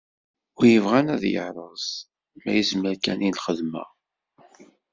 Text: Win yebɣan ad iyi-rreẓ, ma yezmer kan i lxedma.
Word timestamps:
Win 0.55 0.71
yebɣan 0.73 1.07
ad 1.15 1.23
iyi-rreẓ, 1.27 1.85
ma 2.41 2.51
yezmer 2.57 2.95
kan 3.03 3.25
i 3.27 3.29
lxedma. 3.37 3.83